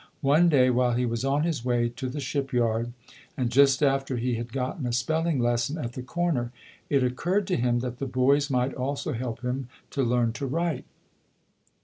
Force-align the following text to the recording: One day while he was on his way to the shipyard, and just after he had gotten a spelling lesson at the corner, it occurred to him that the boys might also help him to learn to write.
One 0.21 0.49
day 0.49 0.71
while 0.71 0.93
he 0.93 1.05
was 1.05 1.23
on 1.23 1.43
his 1.43 1.63
way 1.63 1.87
to 1.89 2.09
the 2.09 2.19
shipyard, 2.19 2.91
and 3.37 3.51
just 3.51 3.83
after 3.83 4.17
he 4.17 4.33
had 4.33 4.51
gotten 4.51 4.87
a 4.87 4.93
spelling 4.93 5.37
lesson 5.37 5.77
at 5.77 5.93
the 5.93 6.01
corner, 6.01 6.51
it 6.89 7.03
occurred 7.03 7.45
to 7.49 7.55
him 7.55 7.81
that 7.81 7.99
the 7.99 8.07
boys 8.07 8.49
might 8.49 8.73
also 8.73 9.13
help 9.13 9.41
him 9.41 9.69
to 9.91 10.01
learn 10.01 10.33
to 10.33 10.47
write. 10.47 10.85